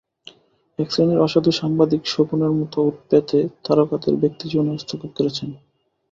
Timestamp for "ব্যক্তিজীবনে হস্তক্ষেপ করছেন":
4.21-5.49